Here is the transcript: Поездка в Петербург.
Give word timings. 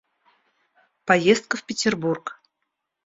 Поездка 1.05 1.57
в 1.57 1.63
Петербург. 1.63 2.41